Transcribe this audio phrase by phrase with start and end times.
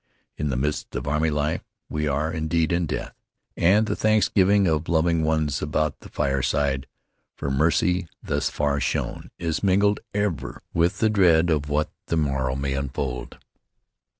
[0.35, 3.13] In the midst of army life we are, indeed, in death,
[3.55, 6.87] and the thanksgiving of loving ones about the fireside
[7.35, 12.55] for mercies thus far shown, is mingled ever with the dread of what the morrow
[12.55, 13.37] may unfold.